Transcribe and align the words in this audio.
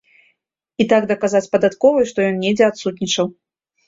І 0.83 0.85
так 0.93 1.03
даказаць 1.11 1.49
падатковай, 1.55 2.07
што 2.13 2.23
ён 2.31 2.39
недзе 2.47 2.65
адсутнічаў. 2.71 3.29